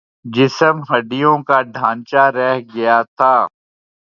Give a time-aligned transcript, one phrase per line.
[0.25, 3.33] جسم ہڈیوں کا ڈھانچا رہ گیا تھا